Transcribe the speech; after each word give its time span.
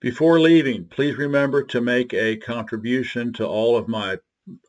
Before 0.00 0.40
leaving, 0.40 0.86
please 0.86 1.16
remember 1.16 1.62
to 1.64 1.80
make 1.82 2.14
a 2.14 2.38
contribution 2.38 3.34
to 3.34 3.46
all 3.46 3.76
of 3.76 3.86
my 3.86 4.16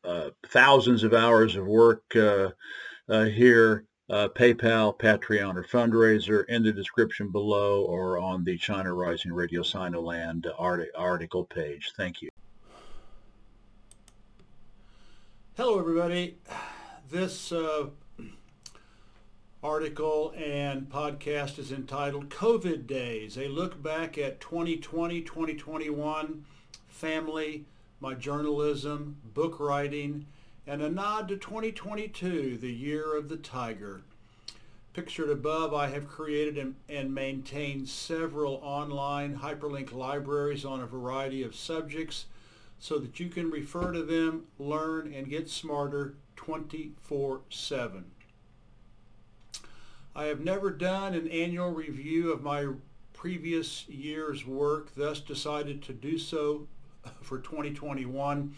uh, 0.03 0.31
thousands 0.47 1.05
of 1.05 1.13
hours 1.13 1.55
of 1.55 1.65
work 1.65 2.03
uh, 2.17 2.49
uh, 3.07 3.23
here, 3.23 3.85
uh, 4.09 4.27
PayPal, 4.35 4.99
Patreon, 4.99 5.55
or 5.55 5.63
fundraiser 5.63 6.43
in 6.49 6.63
the 6.63 6.73
description 6.73 7.31
below 7.31 7.85
or 7.85 8.19
on 8.19 8.43
the 8.43 8.57
China 8.57 8.93
Rising 8.93 9.31
Radio 9.31 9.61
Sinoland 9.61 10.47
art- 10.59 10.89
article 10.97 11.45
page. 11.45 11.93
Thank 11.95 12.21
you. 12.21 12.27
Hello, 15.55 15.79
everybody. 15.79 16.39
This 17.09 17.53
uh, 17.53 17.87
article 19.63 20.33
and 20.35 20.89
podcast 20.89 21.59
is 21.59 21.71
entitled 21.71 22.29
COVID 22.29 22.87
Days, 22.87 23.37
a 23.37 23.47
look 23.47 23.81
back 23.81 24.17
at 24.17 24.41
2020, 24.41 25.21
2021, 25.21 26.43
family, 26.87 27.65
my 27.99 28.15
journalism, 28.15 29.17
book 29.35 29.59
writing, 29.59 30.25
and 30.65 30.81
a 30.81 30.89
nod 30.89 31.27
to 31.27 31.37
2022, 31.37 32.57
the 32.57 32.71
year 32.71 33.15
of 33.15 33.29
the 33.29 33.37
tiger. 33.37 34.01
Pictured 34.93 35.29
above, 35.29 35.75
I 35.75 35.89
have 35.89 36.07
created 36.07 36.57
and, 36.57 36.75
and 36.89 37.13
maintained 37.13 37.87
several 37.87 38.55
online 38.63 39.37
hyperlink 39.37 39.93
libraries 39.93 40.65
on 40.65 40.81
a 40.81 40.87
variety 40.87 41.43
of 41.43 41.55
subjects 41.55 42.25
so 42.79 42.97
that 42.97 43.19
you 43.19 43.29
can 43.29 43.51
refer 43.51 43.91
to 43.91 44.01
them, 44.01 44.47
learn, 44.57 45.13
and 45.13 45.29
get 45.29 45.51
smarter 45.51 46.15
24-7. 46.35 48.03
I 50.15 50.25
have 50.25 50.41
never 50.41 50.71
done 50.71 51.13
an 51.13 51.29
annual 51.29 51.71
review 51.71 52.33
of 52.33 52.43
my 52.43 52.67
previous 53.13 53.87
year's 53.87 54.45
work, 54.45 54.93
thus 54.95 55.21
decided 55.21 55.81
to 55.83 55.93
do 55.93 56.17
so 56.17 56.67
for 57.21 57.39
2021. 57.39 58.55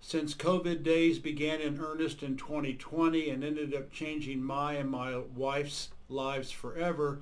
Since 0.00 0.34
COVID 0.34 0.82
days 0.82 1.18
began 1.18 1.60
in 1.60 1.78
earnest 1.78 2.22
in 2.22 2.36
2020 2.36 3.28
and 3.28 3.44
ended 3.44 3.74
up 3.74 3.92
changing 3.92 4.42
my 4.42 4.74
and 4.74 4.90
my 4.90 5.18
wife's 5.36 5.90
lives 6.08 6.50
forever, 6.50 7.20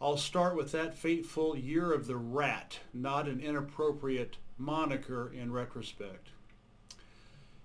I'll 0.00 0.16
start 0.16 0.56
with 0.56 0.72
that 0.72 0.96
fateful 0.96 1.56
year 1.56 1.92
of 1.92 2.06
the 2.06 2.16
rat, 2.16 2.78
not 2.92 3.28
an 3.28 3.40
inappropriate 3.40 4.36
moniker 4.56 5.32
in 5.32 5.52
retrospect. 5.52 6.28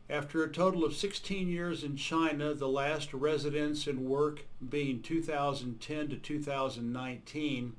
After 0.09 0.43
a 0.43 0.51
total 0.51 0.83
of 0.83 0.95
16 0.95 1.49
years 1.49 1.83
in 1.83 1.95
China, 1.95 2.55
the 2.55 2.67
last 2.67 3.13
residence 3.13 3.85
and 3.85 4.07
work 4.07 4.45
being 4.67 5.03
2010 5.03 6.09
to 6.09 6.15
2019, 6.15 7.75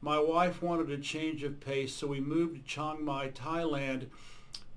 my 0.00 0.20
wife 0.20 0.62
wanted 0.62 0.90
a 0.90 0.98
change 0.98 1.42
of 1.42 1.58
pace, 1.58 1.92
so 1.92 2.06
we 2.06 2.20
moved 2.20 2.54
to 2.54 2.62
Chiang 2.62 3.04
Mai, 3.04 3.30
Thailand, 3.30 4.06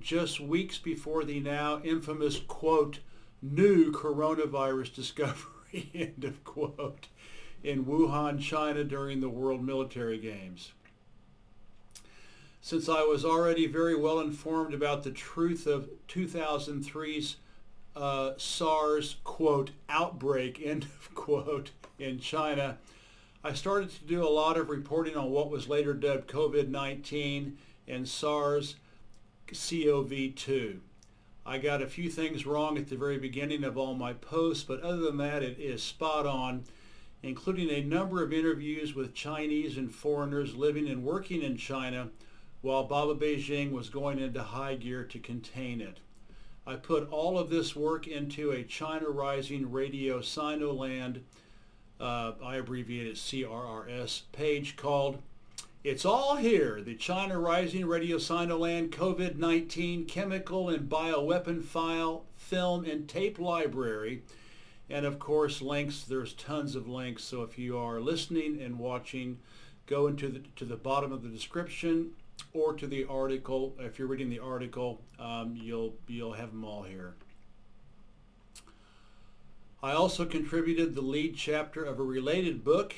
just 0.02 0.40
weeks 0.40 0.80
before 0.80 1.24
the 1.24 1.40
now 1.40 1.80
infamous, 1.84 2.40
quote, 2.40 3.00
new 3.40 3.92
coronavirus 3.92 4.96
discovery, 4.96 5.92
end 5.94 6.24
of 6.24 6.44
quote, 6.44 7.08
in 7.64 7.86
Wuhan, 7.86 8.42
China 8.42 8.84
during 8.84 9.20
the 9.20 9.30
World 9.30 9.64
Military 9.64 10.18
Games. 10.18 10.72
Since 12.62 12.90
I 12.90 13.04
was 13.04 13.24
already 13.24 13.68
very 13.68 13.96
well 13.96 14.20
informed 14.20 14.74
about 14.74 15.04
the 15.04 15.12
truth 15.12 15.66
of 15.66 15.90
2003's 16.10 17.38
uh, 17.96 18.34
SARS, 18.38 19.16
quote, 19.24 19.72
outbreak, 19.88 20.62
end 20.64 20.84
of 20.84 21.16
quote, 21.16 21.72
in 21.98 22.20
China, 22.20 22.78
I 23.44 23.54
started 23.54 23.90
to 23.92 24.04
do 24.04 24.22
a 24.22 24.30
lot 24.30 24.58
of 24.58 24.70
reporting 24.70 25.16
on 25.16 25.32
what 25.32 25.50
was 25.50 25.70
later 25.70 25.94
dubbed 25.94 26.28
COVID-19 26.28 27.54
and 27.88 28.08
SARS-CoV-2. 28.08 30.80
I 31.46 31.58
got 31.58 31.82
a 31.82 31.88
few 31.88 32.12
things 32.12 32.46
wrong 32.46 32.78
at 32.78 32.90
the 32.90 32.98
very 32.98 33.18
beginning 33.18 33.64
of 33.64 33.78
all 33.78 33.96
my 33.96 34.12
posts, 34.14 34.66
but 34.66 34.82
other 34.82 34.98
than 34.98 35.16
that, 35.18 35.42
it 35.42 35.58
is 35.58 35.82
spot 35.82 36.28
on, 36.28 36.66
including 37.24 37.70
a 37.70 37.82
number 37.82 38.22
of 38.22 38.34
interviews 38.34 38.94
with 38.94 39.16
Chinese 39.16 39.78
and 39.78 39.90
foreigners 39.90 40.56
living 40.56 40.90
and 40.90 41.04
working 41.04 41.42
in 41.42 41.56
China 41.56 42.10
while 42.62 42.84
Baba 42.84 43.16
Beijing 43.16 43.72
was 43.72 43.90
going 43.90 44.20
into 44.20 44.44
high 44.44 44.76
gear 44.76 45.04
to 45.06 45.20
contain 45.20 45.80
it. 45.80 46.00
I 46.68 46.76
put 46.76 47.10
all 47.10 47.40
of 47.40 47.50
this 47.50 47.76
work 47.76 48.06
into 48.08 48.52
a 48.52 48.64
China 48.64 49.10
Rising 49.10 49.72
Radio 49.72 50.20
Sinoland, 50.20 51.22
uh, 52.00 52.34
I 52.44 52.58
abbreviate 52.58 53.08
it 53.08 53.16
CRRS, 53.16 54.24
page 54.32 54.76
called 54.76 55.22
It's 55.84 56.06
All 56.06 56.36
Here, 56.36 56.82
the 56.82 56.96
China 56.96 57.40
Rising 57.40 57.86
Radio 57.86 58.18
Sinoland 58.18 58.90
COVID-19 58.90 60.08
Chemical 60.08 60.70
and 60.70 60.90
Bioweapon 60.90 61.64
File, 61.64 62.26
Film, 62.36 62.86
and 62.86 63.08
Tape 63.08 63.40
Library. 63.40 64.22
And 64.90 65.06
of 65.06 65.18
course, 65.18 65.62
links, 65.62 66.04
there's 66.04 66.34
tons 66.34 66.76
of 66.76 66.88
links. 66.88 67.24
So 67.24 67.42
if 67.42 67.58
you 67.58 67.78
are 67.78 68.00
listening 68.00 68.62
and 68.62 68.80
watching, 68.80 69.40
go 69.86 70.08
into 70.08 70.28
the, 70.28 70.42
to 70.58 70.66
the 70.66 70.76
bottom 70.76 71.12
of 71.12 71.24
the 71.24 71.30
description 71.30 72.12
or 72.54 72.74
to 72.74 72.88
the 72.88 73.06
article. 73.06 73.76
If 73.80 74.00
you're 74.00 74.08
reading 74.08 74.30
the 74.30 74.40
article, 74.40 75.02
um, 75.20 75.56
you'll, 75.56 75.96
you'll 76.08 76.34
have 76.34 76.52
them 76.52 76.64
all 76.64 76.84
here. 76.84 77.16
I 79.82 79.92
also 79.94 80.26
contributed 80.26 80.94
the 80.94 81.02
lead 81.02 81.36
chapter 81.36 81.84
of 81.84 82.00
a 82.00 82.04
related 82.04 82.64
book 82.64 82.94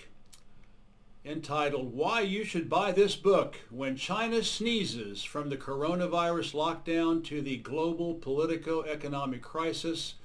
entitled 1.23 1.93
Why 1.93 2.21
You 2.21 2.43
Should 2.43 2.69
Buy 2.69 2.91
This 2.91 3.15
Book 3.15 3.57
When 3.69 3.95
China 3.95 4.43
Sneezes 4.43 5.23
from 5.23 5.49
the 5.49 5.57
Coronavirus 5.57 6.55
Lockdown 6.55 7.23
to 7.25 7.41
the 7.41 7.57
Global 7.57 8.15
Politico-Economic 8.15 9.43
Crisis, 9.43 10.15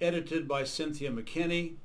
edited 0.00 0.46
by 0.46 0.64
Cynthia 0.64 1.10
McKinney. 1.10 1.76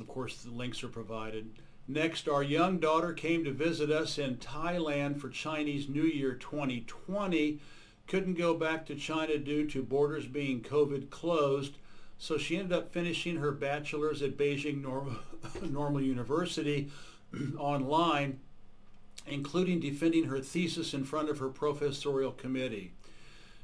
Of 0.00 0.08
course, 0.08 0.42
the 0.42 0.50
links 0.50 0.82
are 0.82 0.88
provided. 0.88 1.50
Next, 1.90 2.28
our 2.28 2.44
young 2.44 2.78
daughter 2.78 3.12
came 3.12 3.42
to 3.42 3.50
visit 3.50 3.90
us 3.90 4.16
in 4.16 4.36
Thailand 4.36 5.18
for 5.18 5.28
Chinese 5.28 5.88
New 5.88 6.04
Year 6.04 6.34
2020. 6.34 7.58
Couldn't 8.06 8.34
go 8.34 8.54
back 8.54 8.86
to 8.86 8.94
China 8.94 9.38
due 9.38 9.66
to 9.66 9.82
borders 9.82 10.26
being 10.26 10.60
COVID 10.60 11.10
closed, 11.10 11.78
so 12.16 12.38
she 12.38 12.56
ended 12.56 12.78
up 12.78 12.92
finishing 12.92 13.38
her 13.38 13.50
bachelor's 13.50 14.22
at 14.22 14.36
Beijing 14.36 14.82
Normal, 14.82 15.16
Normal 15.68 16.00
University 16.00 16.92
online, 17.58 18.38
including 19.26 19.80
defending 19.80 20.26
her 20.26 20.38
thesis 20.38 20.94
in 20.94 21.02
front 21.02 21.28
of 21.28 21.40
her 21.40 21.48
professorial 21.48 22.30
committee. 22.30 22.92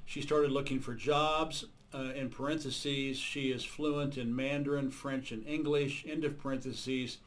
She 0.05 0.21
started 0.21 0.51
looking 0.51 0.81
for 0.81 0.95
jobs. 0.95 1.67
Uh, 1.95 2.11
in 2.17 2.31
parentheses, 2.31 3.19
she 3.19 3.53
is 3.53 3.63
fluent 3.65 4.19
in 4.19 4.35
Mandarin, 4.35 4.91
French, 4.91 5.31
and 5.31 5.47
English, 5.47 6.05
end 6.09 6.25
of 6.25 6.41
parentheses, 6.41 7.19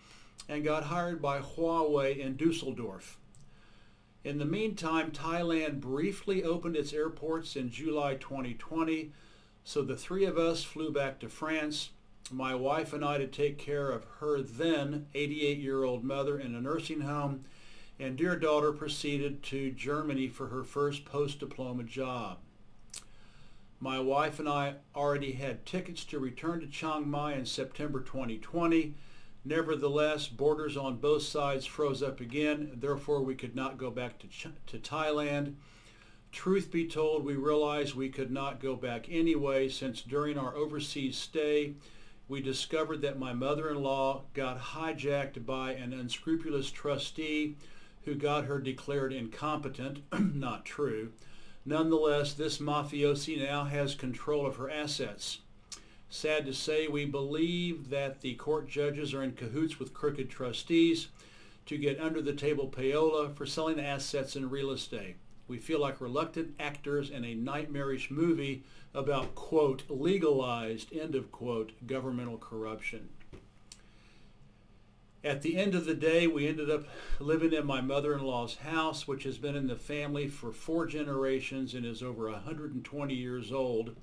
and 0.48 0.64
got 0.64 0.86
hired 0.86 1.22
by 1.22 1.40
Huawei 1.40 2.18
in 2.18 2.36
Dusseldorf. 2.36 3.18
In 4.24 4.38
the 4.38 4.46
meantime, 4.46 5.12
Thailand 5.12 5.80
briefly 5.80 6.44
opened 6.44 6.76
its 6.76 6.94
airports 6.94 7.56
in 7.56 7.70
July 7.70 8.16
2020, 8.16 9.12
so 9.64 9.82
the 9.82 9.96
three 9.96 10.26
of 10.26 10.38
us 10.38 10.64
flew 10.64 10.92
back 10.92 11.20
to 11.20 11.30
France, 11.30 11.92
my 12.32 12.54
wife 12.54 12.94
and 12.94 13.04
I 13.04 13.18
to 13.18 13.28
take 13.28 13.58
care 13.58 13.90
of 13.92 14.06
her 14.20 14.42
then 14.42 15.08
88-year-old 15.16 16.04
mother 16.04 16.40
in 16.40 16.54
a 16.54 16.62
nursing 16.62 17.02
home, 17.02 17.46
and 18.00 18.18
dear 18.18 18.36
daughter 18.36 18.72
proceeded 18.72 19.42
to 19.44 19.72
Germany 19.72 20.28
for 20.28 20.48
her 20.48 20.64
first 20.64 21.06
post-diploma 21.06 21.84
job. 21.84 22.38
My 23.80 24.00
wife 24.00 24.40
and 24.40 24.50
I 24.50 24.76
already 24.96 25.34
had 25.34 25.66
tickets 25.66 26.04
to 26.06 26.20
return 26.20 26.60
to 26.60 26.68
Chiang 26.68 27.10
Mai 27.10 27.34
in 27.34 27.46
September 27.46 28.02
2020, 28.02 28.94
Nevertheless, 29.46 30.28
borders 30.28 30.76
on 30.76 30.98
both 30.98 31.24
sides 31.24 31.66
froze 31.66 32.04
up 32.04 32.20
again. 32.20 32.72
Therefore, 32.76 33.22
we 33.22 33.36
could 33.36 33.56
not 33.56 33.78
go 33.78 33.90
back 33.90 34.20
to, 34.20 34.28
Ch- 34.28 34.48
to 34.68 34.78
Thailand. 34.78 35.56
Truth 36.32 36.72
be 36.72 36.88
told, 36.88 37.24
we 37.24 37.36
realized 37.36 37.96
we 37.96 38.10
could 38.10 38.32
not 38.32 38.60
go 38.60 38.76
back 38.76 39.08
anyway 39.10 39.70
since 39.70 40.02
during 40.02 40.38
our 40.38 40.56
overseas 40.56 41.18
stay, 41.18 41.74
we 42.28 42.42
discovered 42.42 43.02
that 43.02 43.18
my 43.18 43.34
mother-in-law 43.34 44.22
got 44.36 44.60
hijacked 44.60 45.44
by 45.46 45.72
an 45.72 45.94
unscrupulous 45.94 46.70
trustee 46.70 47.56
who 48.06 48.14
got 48.14 48.46
her 48.46 48.60
declared 48.60 49.12
incompetent. 49.12 50.04
not 50.36 50.64
true. 50.64 51.12
Nonetheless, 51.66 52.34
this 52.34 52.60
mafiosi 52.60 53.44
now 53.44 53.64
has 53.64 53.96
control 53.96 54.46
of 54.46 54.58
her 54.58 54.70
assets. 54.70 55.40
Sad 56.12 56.48
to 56.48 56.54
say, 56.54 56.88
we 56.88 57.06
believe 57.06 57.90
that 57.92 58.22
the 58.22 58.34
court 58.34 58.68
judges 58.68 59.14
are 59.14 59.22
in 59.22 59.34
cahoots 59.34 59.78
with 59.78 59.94
crooked 59.94 60.30
trustees 60.30 61.10
to 61.68 61.78
get 61.78 62.00
under 62.00 62.20
the 62.20 62.34
table 62.34 62.68
payola 62.68 63.36
for 63.36 63.46
selling 63.46 63.80
assets 63.80 64.36
in 64.36 64.50
real 64.50 64.72
estate. 64.72 65.18
We 65.48 65.60
feel 65.60 65.80
like 65.80 66.02
reluctant 66.02 66.56
actors 66.60 67.12
in 67.12 67.24
a 67.24 67.36
nightmarish 67.36 68.10
movie 68.10 68.64
about, 68.94 69.36
quote, 69.36 69.84
legalized, 69.88 70.96
end 70.96 71.14
of 71.14 71.32
quote, 71.32 71.74
governmental 71.86 72.40
corruption. 72.40 73.10
At 75.24 75.44
the 75.44 75.58
end 75.58 75.76
of 75.76 75.86
the 75.86 75.94
day, 75.94 76.26
we 76.26 76.48
ended 76.48 76.72
up 76.72 76.86
living 77.20 77.54
in 77.54 77.68
my 77.68 77.82
mother-in-law's 77.82 78.56
house, 78.56 79.08
which 79.08 79.26
has 79.26 79.38
been 79.38 79.56
in 79.56 79.68
the 79.68 79.76
family 79.76 80.28
for 80.28 80.52
four 80.52 80.88
generations 80.88 81.76
and 81.76 81.86
is 81.86 82.02
over 82.02 82.32
120 82.32 83.14
years 83.14 83.52
old. 83.52 83.96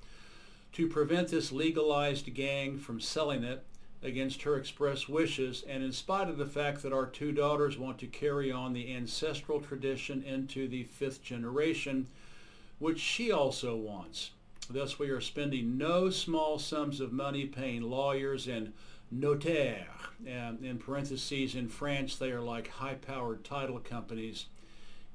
To 0.76 0.87
prevent 0.87 1.28
this 1.28 1.52
legalized 1.52 2.34
gang 2.34 2.76
from 2.76 3.00
selling 3.00 3.44
it 3.44 3.64
against 4.02 4.43
her 4.43 4.58
express 4.58 5.08
wishes, 5.08 5.64
and 5.67 5.82
in 5.82 5.90
spite 5.90 6.28
of 6.28 6.37
the 6.37 6.44
fact 6.44 6.82
that 6.82 6.93
our 6.93 7.06
two 7.06 7.32
daughters 7.32 7.78
want 7.78 7.96
to 8.00 8.06
carry 8.06 8.52
on 8.52 8.75
the 8.75 8.94
ancestral 8.94 9.58
tradition 9.62 10.23
into 10.23 10.69
the 10.69 10.84
fifth 10.84 11.23
generation, 11.23 12.08
which 12.78 13.00
she 13.00 13.32
also 13.32 13.75
wants. 13.75 14.32
Thus, 14.69 14.99
we 14.99 15.08
are 15.08 15.20
spending 15.23 15.78
no 15.78 16.11
small 16.11 16.58
sums 16.58 17.00
of 17.00 17.11
money 17.11 17.46
paying 17.46 17.81
lawyers 17.81 18.46
and 18.46 18.75
notaires. 19.11 19.88
And 20.26 20.62
in 20.62 20.76
parentheses, 20.76 21.55
in 21.55 21.69
France, 21.69 22.17
they 22.17 22.32
are 22.32 22.43
like 22.43 22.69
high-powered 22.69 23.44
title 23.44 23.78
companies. 23.78 24.44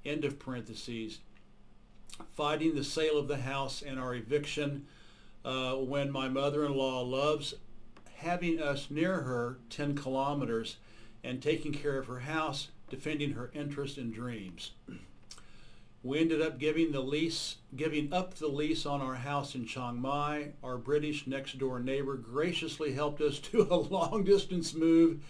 End 0.03 0.25
of 0.25 0.39
parentheses. 0.39 1.19
Fighting 2.33 2.73
the 2.73 2.83
sale 2.83 3.19
of 3.19 3.27
the 3.27 3.41
house 3.41 3.83
and 3.83 3.99
our 3.99 4.15
eviction 4.15 4.87
uh, 5.43 5.73
when 5.75 6.11
my 6.11 6.29
mother-in-law 6.29 7.01
loves 7.01 7.55
having 8.17 8.61
us 8.61 8.89
near 8.89 9.21
her 9.21 9.57
10 9.69 9.95
kilometers 9.95 10.77
and 11.23 11.41
taking 11.41 11.73
care 11.73 11.97
of 11.97 12.07
her 12.07 12.19
house, 12.19 12.69
defending 12.89 13.31
her 13.31 13.51
interests 13.53 13.97
and 13.97 14.13
dreams. 14.13 14.71
We 16.03 16.19
ended 16.19 16.41
up 16.41 16.57
giving 16.57 16.91
the 16.91 17.01
lease, 17.01 17.57
giving 17.75 18.11
up 18.11 18.35
the 18.35 18.47
lease 18.47 18.88
on 18.88 19.01
our 19.01 19.15
house 19.15 19.53
in 19.53 19.67
Chiang 19.67 20.01
Mai. 20.01 20.53
Our 20.63 20.77
British 20.77 21.27
next 21.27 21.59
door 21.59 21.79
neighbor 21.79 22.15
graciously 22.15 22.94
helped 22.94 23.21
us 23.21 23.39
do 23.51 23.67
a 23.69 23.75
long 23.75 24.23
distance 24.23 24.73
move 24.73 25.23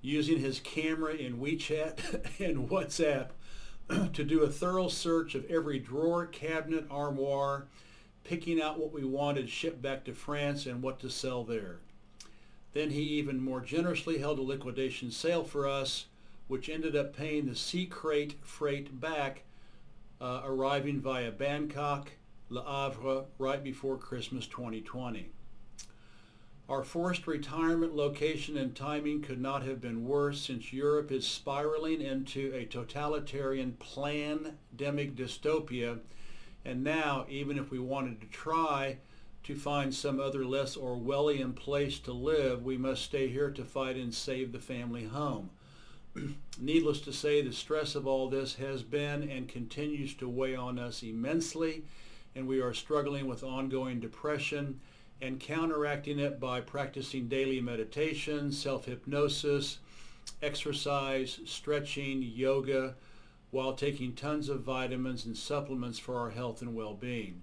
using 0.00 0.38
his 0.38 0.60
camera 0.60 1.14
in 1.14 1.38
WeChat 1.38 2.40
and 2.44 2.68
WhatsApp 2.68 3.28
to 4.12 4.24
do 4.24 4.42
a 4.42 4.48
thorough 4.48 4.88
search 4.88 5.34
of 5.34 5.44
every 5.46 5.78
drawer, 5.78 6.26
cabinet, 6.26 6.86
armoire, 6.90 7.66
picking 8.24 8.60
out 8.60 8.78
what 8.78 8.92
we 8.92 9.04
wanted 9.04 9.48
shipped 9.48 9.82
back 9.82 10.04
to 10.04 10.12
France 10.12 10.66
and 10.66 10.82
what 10.82 11.00
to 11.00 11.10
sell 11.10 11.44
there. 11.44 11.78
Then 12.72 12.90
he 12.90 13.02
even 13.02 13.40
more 13.40 13.60
generously 13.60 14.18
held 14.18 14.38
a 14.38 14.42
liquidation 14.42 15.10
sale 15.10 15.44
for 15.44 15.68
us, 15.68 16.06
which 16.48 16.68
ended 16.68 16.96
up 16.96 17.16
paying 17.16 17.46
the 17.46 17.56
sea 17.56 17.86
crate 17.86 18.36
freight 18.42 19.00
back 19.00 19.42
uh, 20.20 20.42
arriving 20.44 21.00
via 21.00 21.30
Bangkok, 21.30 22.12
Le 22.48 22.62
Havre, 22.62 23.24
right 23.38 23.62
before 23.62 23.96
Christmas 23.96 24.46
2020. 24.46 25.30
Our 26.68 26.84
forced 26.84 27.26
retirement 27.26 27.94
location 27.96 28.56
and 28.56 28.74
timing 28.74 29.20
could 29.20 29.40
not 29.40 29.64
have 29.64 29.80
been 29.80 30.06
worse 30.06 30.40
since 30.40 30.72
Europe 30.72 31.10
is 31.10 31.26
spiraling 31.26 32.00
into 32.00 32.54
a 32.54 32.64
totalitarian 32.64 33.76
pandemic 33.78 35.16
dystopia. 35.16 35.98
And 36.64 36.84
now, 36.84 37.26
even 37.28 37.58
if 37.58 37.70
we 37.70 37.78
wanted 37.78 38.20
to 38.20 38.26
try 38.28 38.98
to 39.44 39.56
find 39.56 39.92
some 39.92 40.20
other 40.20 40.44
less 40.44 40.76
Orwellian 40.76 41.54
place 41.54 41.98
to 42.00 42.12
live, 42.12 42.62
we 42.62 42.76
must 42.76 43.02
stay 43.02 43.28
here 43.28 43.50
to 43.50 43.64
fight 43.64 43.96
and 43.96 44.14
save 44.14 44.52
the 44.52 44.60
family 44.60 45.04
home. 45.04 45.50
Needless 46.60 47.00
to 47.02 47.12
say, 47.12 47.42
the 47.42 47.52
stress 47.52 47.94
of 47.94 48.06
all 48.06 48.28
this 48.28 48.54
has 48.56 48.82
been 48.82 49.28
and 49.28 49.48
continues 49.48 50.14
to 50.14 50.28
weigh 50.28 50.54
on 50.54 50.78
us 50.78 51.02
immensely, 51.02 51.82
and 52.36 52.46
we 52.46 52.60
are 52.60 52.72
struggling 52.72 53.26
with 53.26 53.42
ongoing 53.42 53.98
depression 53.98 54.80
and 55.20 55.40
counteracting 55.40 56.18
it 56.18 56.38
by 56.38 56.60
practicing 56.60 57.28
daily 57.28 57.60
meditation, 57.60 58.52
self-hypnosis, 58.52 59.78
exercise, 60.42 61.40
stretching, 61.44 62.22
yoga, 62.22 62.94
while 63.52 63.74
taking 63.74 64.14
tons 64.14 64.48
of 64.48 64.62
vitamins 64.62 65.24
and 65.26 65.36
supplements 65.36 65.98
for 65.98 66.18
our 66.18 66.30
health 66.30 66.62
and 66.62 66.74
well-being. 66.74 67.42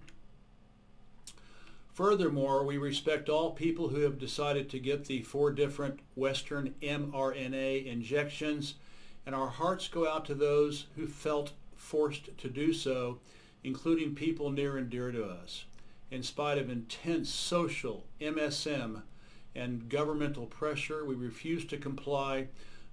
Furthermore, 1.93 2.65
we 2.65 2.77
respect 2.77 3.29
all 3.29 3.51
people 3.51 3.89
who 3.89 4.01
have 4.01 4.17
decided 4.17 4.69
to 4.69 4.79
get 4.79 5.05
the 5.05 5.21
four 5.21 5.51
different 5.51 5.99
Western 6.15 6.73
mRNA 6.81 7.85
injections, 7.85 8.73
and 9.25 9.35
our 9.35 9.49
hearts 9.49 9.87
go 9.87 10.09
out 10.09 10.25
to 10.25 10.33
those 10.33 10.87
who 10.95 11.05
felt 11.05 11.51
forced 11.75 12.35
to 12.37 12.49
do 12.49 12.73
so, 12.73 13.19
including 13.63 14.15
people 14.15 14.49
near 14.49 14.77
and 14.77 14.89
dear 14.89 15.11
to 15.11 15.23
us. 15.23 15.65
In 16.09 16.23
spite 16.23 16.57
of 16.57 16.71
intense 16.71 17.29
social, 17.29 18.05
MSM, 18.19 19.03
and 19.53 19.89
governmental 19.89 20.47
pressure, 20.47 21.05
we 21.05 21.13
refuse 21.13 21.65
to 21.65 21.77
comply, 21.77 22.47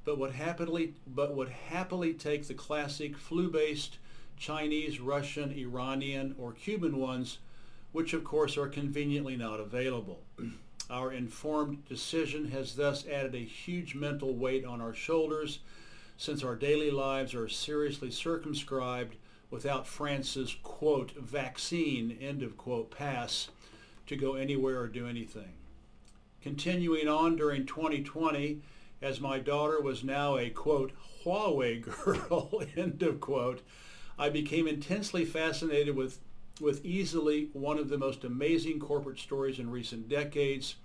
but 0.06 0.16
would 0.16 0.30
happily, 0.30 0.94
but 1.06 1.34
would 1.34 1.50
happily 1.50 2.14
take 2.14 2.46
the 2.46 2.54
classic 2.54 3.18
flu-based 3.18 3.98
Chinese, 4.38 5.00
Russian, 5.00 5.52
Iranian, 5.52 6.34
or 6.38 6.52
Cuban 6.52 6.96
ones 6.96 7.38
which 7.92 8.12
of 8.12 8.22
course 8.24 8.58
are 8.58 8.68
conveniently 8.68 9.36
not 9.36 9.58
available. 9.58 10.20
Our 10.90 11.12
informed 11.12 11.86
decision 11.86 12.50
has 12.50 12.76
thus 12.76 13.06
added 13.06 13.34
a 13.34 13.38
huge 13.38 13.94
mental 13.94 14.34
weight 14.34 14.64
on 14.64 14.80
our 14.80 14.94
shoulders 14.94 15.58
since 16.16 16.44
our 16.44 16.54
daily 16.54 16.92
lives 16.92 17.34
are 17.34 17.48
seriously 17.48 18.10
circumscribed 18.10 19.16
without 19.50 19.86
France's 19.86 20.56
quote 20.62 21.12
vaccine 21.12 22.16
end 22.20 22.42
of 22.42 22.56
quote 22.56 22.90
pass 22.90 23.48
to 24.06 24.14
go 24.14 24.34
anywhere 24.34 24.78
or 24.78 24.86
do 24.86 25.08
anything. 25.08 25.54
Continuing 26.40 27.08
on 27.08 27.34
during 27.34 27.66
2020 27.66 28.60
as 29.02 29.20
my 29.20 29.38
daughter 29.38 29.80
was 29.80 30.02
now 30.02 30.36
a 30.36 30.50
quote 30.50 30.92
Huawei 31.24 31.80
girl 32.04 32.62
end 32.76 33.02
of 33.02 33.20
quote 33.20 33.62
I 34.18 34.30
became 34.30 34.66
intensely 34.66 35.24
fascinated 35.24 35.94
with 35.94 36.18
with 36.60 36.84
easily 36.84 37.50
one 37.52 37.78
of 37.78 37.88
the 37.88 37.98
most 37.98 38.24
amazing 38.24 38.78
corporate 38.78 39.18
stories 39.18 39.58
in 39.58 39.70
recent 39.70 40.08
decades, 40.08 40.76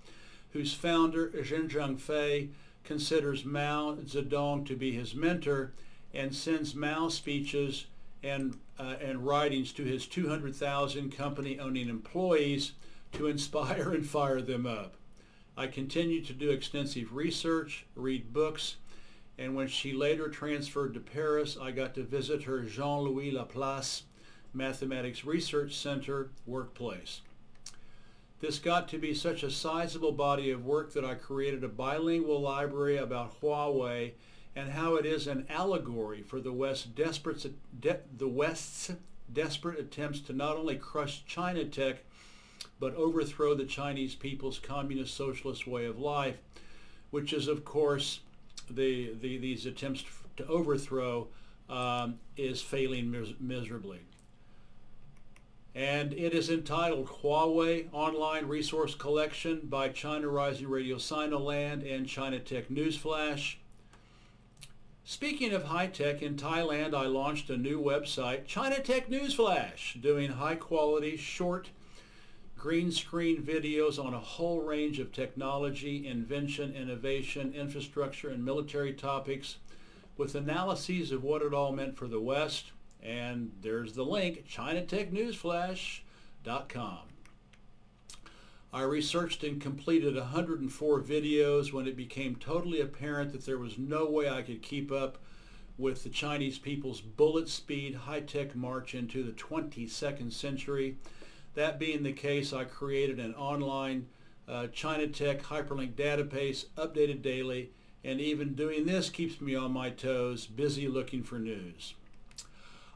whose 0.52 0.74
founder, 0.74 1.30
Ren 1.34 1.68
Zhengfei, 1.68 2.50
considers 2.84 3.44
Mao 3.44 3.94
Zedong 4.04 4.66
to 4.66 4.76
be 4.76 4.92
his 4.92 5.14
mentor 5.14 5.72
and 6.12 6.34
sends 6.34 6.74
Mao 6.74 7.08
speeches 7.08 7.86
and, 8.22 8.58
uh, 8.78 8.96
and 9.00 9.26
writings 9.26 9.72
to 9.72 9.84
his 9.84 10.06
200,000 10.06 11.10
company-owning 11.16 11.88
employees 11.88 12.72
to 13.12 13.26
inspire 13.26 13.92
and 13.92 14.06
fire 14.06 14.42
them 14.42 14.66
up. 14.66 14.94
I 15.56 15.66
continued 15.66 16.26
to 16.26 16.32
do 16.32 16.50
extensive 16.50 17.14
research, 17.14 17.84
read 17.94 18.32
books, 18.32 18.76
and 19.36 19.54
when 19.54 19.68
she 19.68 19.92
later 19.92 20.28
transferred 20.28 20.94
to 20.94 21.00
Paris, 21.00 21.58
I 21.60 21.72
got 21.72 21.94
to 21.94 22.02
visit 22.02 22.44
her 22.44 22.62
Jean-Louis 22.62 23.32
Laplace 23.32 24.04
Mathematics 24.54 25.24
Research 25.24 25.74
Center 25.74 26.30
workplace. 26.46 27.20
This 28.40 28.58
got 28.58 28.88
to 28.88 28.98
be 28.98 29.14
such 29.14 29.42
a 29.42 29.50
sizable 29.50 30.12
body 30.12 30.50
of 30.50 30.64
work 30.64 30.92
that 30.94 31.04
I 31.04 31.14
created 31.14 31.62
a 31.62 31.68
bilingual 31.68 32.40
library 32.40 32.96
about 32.96 33.40
Huawei 33.40 34.12
and 34.56 34.70
how 34.70 34.96
it 34.96 35.06
is 35.06 35.26
an 35.26 35.46
allegory 35.48 36.22
for 36.22 36.40
the 36.40 36.52
West's 36.52 36.86
desperate, 36.86 37.46
de, 37.80 38.00
the 38.16 38.28
West's 38.28 38.92
desperate 39.32 39.78
attempts 39.78 40.20
to 40.20 40.32
not 40.32 40.56
only 40.56 40.76
crush 40.76 41.24
China 41.24 41.64
tech, 41.64 42.04
but 42.82 42.96
overthrow 42.96 43.54
the 43.54 43.64
Chinese 43.64 44.16
people's 44.16 44.58
communist 44.58 45.14
socialist 45.14 45.68
way 45.68 45.86
of 45.86 46.00
life, 46.00 46.38
which 47.12 47.32
is, 47.32 47.46
of 47.46 47.64
course, 47.64 48.18
the, 48.68 49.14
the 49.20 49.38
these 49.38 49.66
attempts 49.66 50.02
to 50.36 50.44
overthrow 50.48 51.28
um, 51.70 52.18
is 52.36 52.60
failing 52.60 53.08
mis 53.08 53.28
miserably 53.38 54.00
and 55.74 56.12
it 56.12 56.34
is 56.34 56.50
entitled 56.50 57.06
Huawei 57.06 57.86
Online 57.92 58.46
Resource 58.46 58.96
Collection 58.96 59.60
by 59.64 59.88
China 59.88 60.28
Rising 60.28 60.68
Radio 60.68 60.96
Sinoland 60.96 61.88
and 61.88 62.06
China 62.06 62.40
Tech 62.40 62.68
Newsflash. 62.68 63.56
Speaking 65.04 65.52
of 65.52 65.64
high 65.64 65.86
tech, 65.86 66.20
in 66.20 66.34
Thailand 66.34 66.94
I 66.94 67.06
launched 67.06 67.48
a 67.48 67.56
new 67.56 67.80
website, 67.80 68.46
China 68.46 68.80
Tech 68.80 69.08
Newsflash, 69.08 70.00
doing 70.02 70.32
high 70.32 70.56
quality, 70.56 71.16
short, 71.16 71.70
green 72.62 72.92
screen 72.92 73.42
videos 73.42 73.98
on 73.98 74.14
a 74.14 74.20
whole 74.20 74.60
range 74.60 75.00
of 75.00 75.10
technology, 75.10 76.06
invention, 76.06 76.72
innovation, 76.76 77.52
infrastructure, 77.56 78.28
and 78.28 78.44
military 78.44 78.92
topics 78.92 79.56
with 80.16 80.36
analyses 80.36 81.10
of 81.10 81.24
what 81.24 81.42
it 81.42 81.52
all 81.52 81.72
meant 81.72 81.96
for 81.96 82.06
the 82.06 82.20
West, 82.20 82.66
and 83.02 83.50
there's 83.62 83.94
the 83.94 84.04
link, 84.04 84.46
ChinaTechNewsFlash.com. 84.48 86.98
I 88.72 88.82
researched 88.82 89.42
and 89.42 89.60
completed 89.60 90.14
104 90.14 91.00
videos 91.00 91.72
when 91.72 91.88
it 91.88 91.96
became 91.96 92.36
totally 92.36 92.80
apparent 92.80 93.32
that 93.32 93.44
there 93.44 93.58
was 93.58 93.76
no 93.76 94.08
way 94.08 94.30
I 94.30 94.42
could 94.42 94.62
keep 94.62 94.92
up 94.92 95.18
with 95.76 96.04
the 96.04 96.10
Chinese 96.10 96.60
people's 96.60 97.00
bullet 97.00 97.48
speed 97.48 97.96
high-tech 97.96 98.54
march 98.54 98.94
into 98.94 99.24
the 99.24 99.32
22nd 99.32 100.32
century. 100.32 100.98
That 101.54 101.78
being 101.78 102.02
the 102.02 102.12
case, 102.12 102.52
I 102.52 102.64
created 102.64 103.18
an 103.18 103.34
online 103.34 104.06
uh, 104.48 104.68
China 104.68 105.06
Tech 105.06 105.42
hyperlink 105.42 105.94
database 105.94 106.66
updated 106.76 107.22
daily 107.22 107.70
and 108.04 108.20
even 108.20 108.54
doing 108.54 108.84
this 108.84 109.10
keeps 109.10 109.40
me 109.40 109.54
on 109.54 109.72
my 109.72 109.90
toes, 109.90 110.46
busy 110.46 110.88
looking 110.88 111.22
for 111.22 111.38
news. 111.38 111.94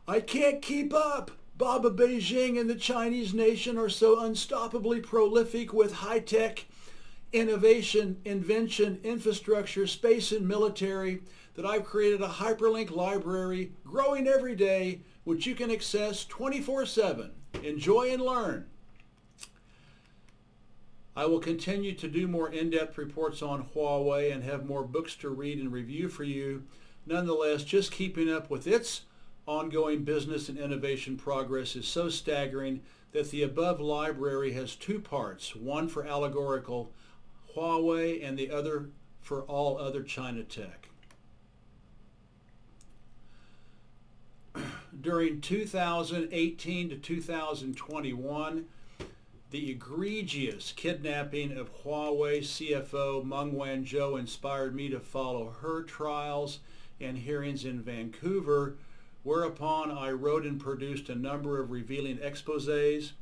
I 0.08 0.20
can't 0.20 0.62
keep 0.62 0.92
up. 0.92 1.30
Baba 1.56 1.90
Beijing 1.90 2.60
and 2.60 2.68
the 2.68 2.74
Chinese 2.74 3.32
nation 3.32 3.78
are 3.78 3.88
so 3.88 4.16
unstoppably 4.16 5.02
prolific 5.02 5.72
with 5.72 5.94
high-tech 5.94 6.66
innovation, 7.32 8.20
invention, 8.24 9.00
infrastructure, 9.02 9.86
space, 9.86 10.32
and 10.32 10.46
military 10.46 11.22
that 11.54 11.64
I've 11.64 11.84
created 11.84 12.20
a 12.20 12.28
hyperlink 12.28 12.90
library 12.90 13.72
growing 13.84 14.26
every 14.26 14.54
day, 14.54 15.00
which 15.24 15.46
you 15.46 15.54
can 15.54 15.70
access 15.70 16.26
24-7. 16.26 17.30
Enjoy 17.62 18.12
and 18.12 18.22
learn. 18.22 18.66
I 21.14 21.24
will 21.26 21.40
continue 21.40 21.94
to 21.94 22.08
do 22.08 22.28
more 22.28 22.50
in-depth 22.50 22.98
reports 22.98 23.40
on 23.40 23.64
Huawei 23.64 24.32
and 24.32 24.44
have 24.44 24.66
more 24.66 24.84
books 24.84 25.16
to 25.16 25.30
read 25.30 25.58
and 25.58 25.72
review 25.72 26.08
for 26.08 26.24
you. 26.24 26.64
Nonetheless, 27.06 27.64
just 27.64 27.90
keeping 27.90 28.30
up 28.30 28.50
with 28.50 28.66
its 28.66 29.02
ongoing 29.46 30.04
business 30.04 30.48
and 30.48 30.58
innovation 30.58 31.16
progress 31.16 31.74
is 31.74 31.86
so 31.86 32.10
staggering 32.10 32.82
that 33.12 33.30
the 33.30 33.42
above 33.42 33.80
library 33.80 34.52
has 34.52 34.74
two 34.74 35.00
parts, 35.00 35.56
one 35.56 35.88
for 35.88 36.06
allegorical 36.06 36.92
Huawei 37.54 38.22
and 38.22 38.36
the 38.36 38.50
other 38.50 38.90
for 39.22 39.42
all 39.42 39.78
other 39.78 40.02
China 40.02 40.42
tech. 40.42 40.88
During 45.06 45.40
2018 45.40 46.88
to 46.88 46.96
2021, 46.96 48.64
the 49.52 49.70
egregious 49.70 50.72
kidnapping 50.72 51.56
of 51.56 51.84
Huawei 51.84 52.40
CFO 52.40 53.24
Meng 53.24 53.52
Wanzhou 53.52 54.18
inspired 54.18 54.74
me 54.74 54.88
to 54.88 54.98
follow 54.98 55.54
her 55.62 55.84
trials 55.84 56.58
and 57.00 57.18
hearings 57.18 57.64
in 57.64 57.82
Vancouver, 57.82 58.74
whereupon 59.22 59.92
I 59.92 60.10
wrote 60.10 60.44
and 60.44 60.60
produced 60.60 61.08
a 61.08 61.14
number 61.14 61.60
of 61.60 61.70
revealing 61.70 62.18
exposés. 62.18 63.12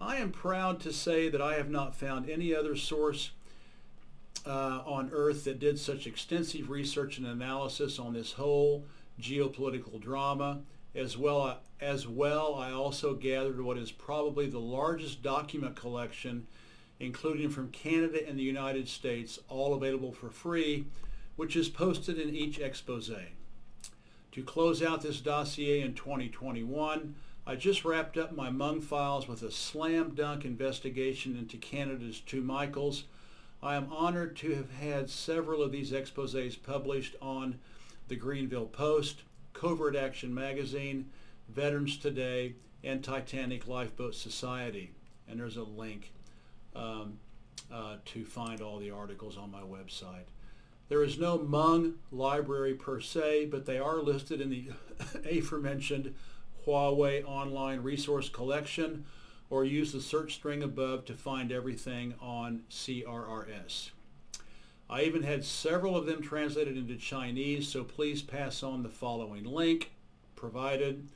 I 0.00 0.16
am 0.16 0.32
proud 0.32 0.80
to 0.80 0.94
say 0.94 1.28
that 1.28 1.42
I 1.42 1.56
have 1.56 1.68
not 1.68 1.94
found 1.94 2.30
any 2.30 2.54
other 2.54 2.74
source 2.74 3.32
uh, 4.46 4.80
on 4.86 5.10
earth 5.12 5.44
that 5.44 5.58
did 5.58 5.78
such 5.78 6.06
extensive 6.06 6.70
research 6.70 7.18
and 7.18 7.26
analysis 7.26 7.98
on 7.98 8.14
this 8.14 8.32
whole 8.32 8.86
geopolitical 9.20 10.00
drama. 10.00 10.62
As 10.94 11.18
well, 11.18 11.58
as 11.80 12.06
well, 12.06 12.54
I 12.54 12.70
also 12.70 13.14
gathered 13.14 13.60
what 13.60 13.76
is 13.76 13.90
probably 13.90 14.46
the 14.46 14.60
largest 14.60 15.22
document 15.22 15.74
collection, 15.74 16.46
including 17.00 17.50
from 17.50 17.70
Canada 17.70 18.20
and 18.26 18.38
the 18.38 18.44
United 18.44 18.88
States, 18.88 19.40
all 19.48 19.74
available 19.74 20.12
for 20.12 20.30
free, 20.30 20.86
which 21.34 21.56
is 21.56 21.68
posted 21.68 22.18
in 22.18 22.34
each 22.34 22.60
expose. 22.60 23.10
To 24.32 24.42
close 24.42 24.82
out 24.82 25.02
this 25.02 25.20
dossier 25.20 25.80
in 25.80 25.94
2021, 25.94 27.14
I 27.46 27.56
just 27.56 27.84
wrapped 27.84 28.16
up 28.16 28.34
my 28.34 28.50
Meng 28.50 28.80
files 28.80 29.28
with 29.28 29.42
a 29.42 29.50
slam 29.50 30.14
dunk 30.14 30.44
investigation 30.44 31.36
into 31.36 31.56
Canada's 31.56 32.20
two 32.20 32.40
Michaels. 32.40 33.04
I 33.62 33.74
am 33.74 33.92
honored 33.92 34.36
to 34.36 34.54
have 34.54 34.70
had 34.70 35.10
several 35.10 35.62
of 35.62 35.72
these 35.72 35.90
exposés 35.90 36.56
published 36.60 37.16
on 37.20 37.58
the 38.08 38.16
Greanville 38.16 38.70
Post, 38.70 39.22
Covert 39.54 39.96
Action 39.96 40.34
Magazine, 40.34 41.06
Veterans 41.48 41.96
Today, 41.96 42.54
and 42.82 43.02
Titanic 43.02 43.66
Lifeboat 43.66 44.14
Society. 44.14 44.90
And 45.26 45.40
there's 45.40 45.56
a 45.56 45.62
link 45.62 46.12
um, 46.76 47.18
uh, 47.72 47.96
to 48.04 48.24
find 48.26 48.60
all 48.60 48.78
the 48.78 48.90
articles 48.90 49.38
on 49.38 49.50
my 49.50 49.62
website. 49.62 50.26
There 50.88 51.02
is 51.02 51.18
no 51.18 51.38
Meng 51.38 51.94
library 52.12 52.74
per 52.74 53.00
se, 53.00 53.46
but 53.46 53.64
they 53.64 53.78
are 53.78 54.02
listed 54.02 54.42
in 54.42 54.50
the 54.50 54.68
aforementioned 55.30 56.14
Huawei 56.66 57.24
Online 57.24 57.80
Resource 57.80 58.28
Collection 58.28 59.06
or 59.50 59.64
use 59.64 59.92
the 59.92 60.00
search 60.00 60.34
string 60.34 60.62
above 60.62 61.04
to 61.06 61.14
find 61.14 61.52
everything 61.52 62.14
on 62.20 62.62
CRRS. 62.70 63.90
I 64.88 65.02
even 65.02 65.22
had 65.22 65.44
several 65.44 65.96
of 65.96 66.06
them 66.06 66.20
translated 66.20 66.76
into 66.76 66.96
Chinese, 66.96 67.68
so 67.68 67.84
please 67.84 68.22
pass 68.22 68.62
on 68.62 68.82
the 68.82 68.88
following 68.88 69.44
link 69.44 69.92
provided. 70.36 71.08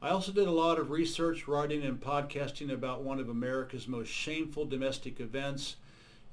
I 0.00 0.08
also 0.08 0.32
did 0.32 0.48
a 0.48 0.52
lot 0.52 0.78
of 0.78 0.90
research, 0.90 1.46
writing, 1.46 1.82
and 1.82 2.00
podcasting 2.00 2.72
about 2.72 3.02
one 3.02 3.20
of 3.20 3.28
America's 3.28 3.86
most 3.86 4.08
shameful 4.08 4.64
domestic 4.64 5.20
events 5.20 5.76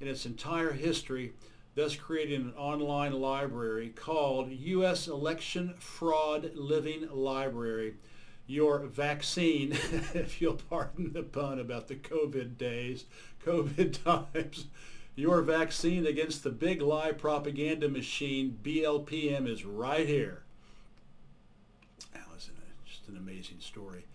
in 0.00 0.08
its 0.08 0.24
entire 0.24 0.72
history, 0.72 1.34
thus 1.74 1.94
creating 1.94 2.40
an 2.40 2.54
online 2.56 3.12
library 3.12 3.90
called 3.90 4.50
U.S. 4.50 5.06
Election 5.06 5.74
Fraud 5.78 6.52
Living 6.54 7.08
Library. 7.12 7.94
Your 8.46 8.80
vaccine, 8.80 9.72
if 10.14 10.40
you'll 10.40 10.54
pardon 10.54 11.12
the 11.12 11.22
pun 11.22 11.60
about 11.60 11.88
the 11.88 11.96
COVID 11.96 12.56
days, 12.56 13.04
COVID 13.44 14.02
times, 14.32 14.66
your 15.20 15.42
vaccine 15.42 16.06
against 16.06 16.42
the 16.42 16.50
big 16.50 16.80
lie 16.80 17.12
propaganda 17.12 17.88
machine, 17.88 18.58
BLPM, 18.62 19.46
is 19.46 19.66
right 19.66 20.08
here. 20.08 20.42
That 22.14 22.26
was 22.32 22.48
uh, 22.48 22.60
just 22.86 23.06
an 23.06 23.18
amazing 23.18 23.60
story. 23.60 24.06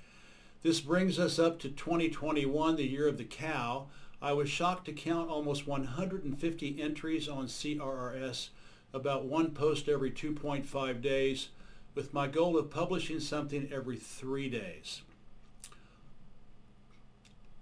This 0.64 0.82
brings 0.82 1.20
us 1.20 1.38
up 1.38 1.60
to 1.60 1.70
2021, 1.70 2.76
the 2.76 2.88
year 2.88 3.08
of 3.08 3.20
the 3.20 3.24
cow. 3.24 3.86
I 4.20 4.34
was 4.34 4.50
shocked 4.50 4.86
to 4.86 4.94
count 4.94 5.30
almost 5.30 5.68
150 5.68 6.82
entries 6.82 7.30
on 7.30 7.46
CRRS, 7.46 8.50
about 8.92 9.26
one 9.26 9.52
post 9.52 9.88
every 9.88 10.10
2.5 10.10 11.02
days, 11.04 11.50
with 11.94 12.16
my 12.16 12.28
goal 12.28 12.58
of 12.58 12.72
publishing 12.72 13.20
something 13.20 13.70
every 13.72 13.98
three 13.98 14.50
days. 14.50 15.04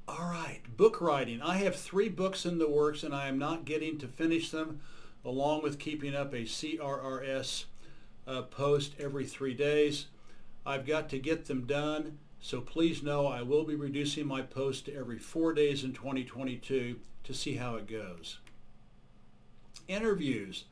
All 0.06 0.26
right, 0.26 0.60
book 0.76 1.00
writing. 1.00 1.42
I 1.42 1.58
have 1.58 1.78
three 1.78 2.10
books 2.10 2.46
in 2.46 2.58
the 2.58 2.68
works 2.68 3.04
and 3.04 3.16
I 3.16 3.30
am 3.30 3.40
not 3.40 3.64
getting 3.64 3.98
to 4.00 4.08
finish 4.08 4.52
them, 4.52 4.82
along 5.24 5.64
with 5.64 5.80
keeping 5.80 6.14
up 6.14 6.34
a 6.34 6.42
CRRS 6.42 7.66
uh, 8.28 8.42
post 8.44 8.96
every 9.00 9.26
three 9.26 9.54
days. 9.54 10.08
I've 10.66 10.86
got 10.86 11.08
to 11.10 11.20
get 11.20 11.46
them 11.46 11.66
done, 11.66 12.20
so 12.42 12.60
please 12.60 13.02
know 13.02 13.28
I 13.28 13.44
will 13.44 13.64
be 13.64 13.76
reducing 13.76 14.28
my 14.28 14.42
post 14.42 14.86
to 14.86 14.96
every 14.96 15.20
four 15.20 15.54
days 15.54 15.86
in 15.86 15.94
2022 15.94 17.00
to 17.24 17.34
see 17.34 17.56
how 17.56 17.76
it 17.76 17.88
goes. 17.88 18.40
Interviews. 19.88 20.66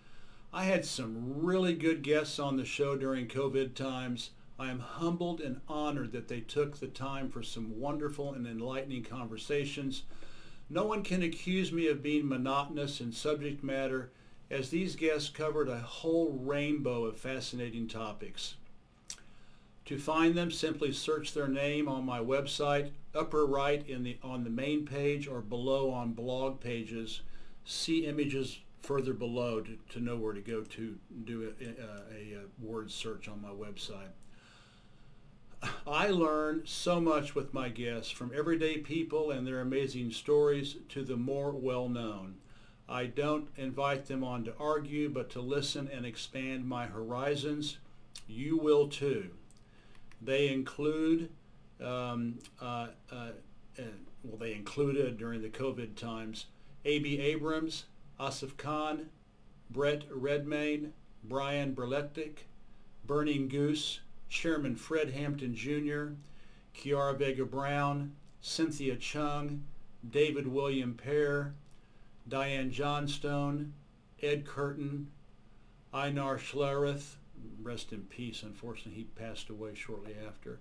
I 0.51 0.65
had 0.65 0.85
some 0.85 1.41
really 1.41 1.73
good 1.73 2.01
guests 2.01 2.37
on 2.37 2.57
the 2.57 2.65
show 2.65 2.97
during 2.97 3.29
COVID 3.29 3.75
times. 3.75 4.31
I 4.61 4.69
am 4.69 4.79
humbled 4.79 5.41
and 5.41 5.59
honored 5.67 6.11
that 6.11 6.27
they 6.27 6.41
took 6.41 6.77
the 6.77 6.87
time 6.87 7.29
for 7.29 7.41
some 7.41 7.79
wonderful 7.79 8.31
and 8.33 8.45
enlightening 8.45 9.03
conversations. 9.03 10.03
No 10.69 10.85
one 10.85 11.01
can 11.01 11.23
accuse 11.23 11.71
me 11.71 11.87
of 11.87 12.03
being 12.03 12.29
monotonous 12.29 13.01
in 13.01 13.11
subject 13.11 13.63
matter 13.63 14.11
as 14.51 14.69
these 14.69 14.95
guests 14.95 15.29
covered 15.29 15.67
a 15.67 15.79
whole 15.79 16.33
rainbow 16.33 17.05
of 17.05 17.17
fascinating 17.17 17.87
topics. 17.87 18.53
To 19.85 19.97
find 19.97 20.35
them, 20.35 20.51
simply 20.51 20.91
search 20.91 21.33
their 21.33 21.47
name 21.47 21.87
on 21.87 22.05
my 22.05 22.19
website, 22.19 22.91
upper 23.15 23.47
right 23.47 23.83
in 23.89 24.03
the, 24.03 24.19
on 24.21 24.43
the 24.43 24.51
main 24.51 24.85
page 24.85 25.27
or 25.27 25.41
below 25.41 25.89
on 25.89 26.13
blog 26.13 26.59
pages. 26.59 27.21
See 27.65 28.05
images 28.05 28.59
further 28.83 29.13
below 29.13 29.61
to, 29.61 29.75
to 29.89 29.99
know 29.99 30.17
where 30.17 30.33
to 30.33 30.41
go 30.41 30.61
to 30.61 30.99
do 31.23 31.51
a, 31.59 31.65
a, 31.65 32.37
a 32.37 32.63
word 32.63 32.91
search 32.91 33.27
on 33.27 33.41
my 33.41 33.49
website. 33.49 34.11
I 35.87 36.07
learn 36.07 36.63
so 36.65 36.99
much 36.99 37.35
with 37.35 37.53
my 37.53 37.69
guests, 37.69 38.11
from 38.11 38.31
everyday 38.35 38.77
people 38.77 39.31
and 39.31 39.45
their 39.45 39.59
amazing 39.59 40.11
stories 40.11 40.77
to 40.89 41.03
the 41.03 41.17
more 41.17 41.51
well-known. 41.51 42.35
I 42.89 43.05
don't 43.05 43.47
invite 43.57 44.07
them 44.07 44.23
on 44.23 44.43
to 44.45 44.53
argue, 44.59 45.09
but 45.09 45.29
to 45.31 45.41
listen 45.41 45.89
and 45.93 46.05
expand 46.05 46.67
my 46.67 46.87
horizons. 46.87 47.77
You 48.27 48.57
will 48.57 48.87
too. 48.87 49.31
They 50.21 50.49
include, 50.49 51.29
um, 51.81 52.39
uh, 52.59 52.87
uh, 53.11 53.31
uh, 53.77 53.83
well, 54.23 54.37
they 54.37 54.53
included 54.53 55.17
during 55.17 55.41
the 55.41 55.49
COVID 55.49 55.95
times, 55.95 56.47
A.B. 56.85 57.19
Abrams, 57.19 57.85
Asif 58.19 58.57
Khan, 58.57 59.09
Brett 59.69 60.03
Redmayne, 60.11 60.93
Brian 61.23 61.73
Berletic, 61.73 62.39
Burning 63.05 63.47
Goose, 63.47 64.01
Chairman 64.31 64.77
Fred 64.77 65.11
Hampton 65.11 65.53
Jr., 65.53 66.13
Kiara 66.73 67.17
Vega 67.17 67.43
Brown, 67.45 68.13
Cynthia 68.39 68.95
Chung, 68.95 69.65
David 70.09 70.47
William 70.47 70.93
Pear, 70.93 71.53
Diane 72.27 72.71
Johnstone, 72.71 73.73
Ed 74.23 74.45
Curtin, 74.45 75.07
Einar 75.93 76.37
Schlereth, 76.37 77.17
rest 77.61 77.91
in 77.91 78.03
peace. 78.03 78.41
Unfortunately, 78.41 78.93
he 78.93 79.03
passed 79.03 79.49
away 79.49 79.75
shortly 79.75 80.15
after. 80.25 80.59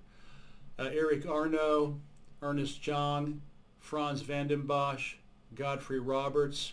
Uh, 0.77 0.91
Eric 0.93 1.27
Arno, 1.29 2.01
Ernest 2.43 2.83
Jong, 2.83 3.41
Franz 3.79 4.23
Vandenbosch, 4.23 5.15
Godfrey 5.55 6.01
Roberts, 6.01 6.73